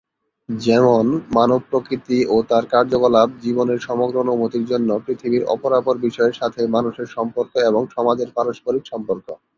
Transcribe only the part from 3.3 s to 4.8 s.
জীবনের সমগ্র অনুভূতির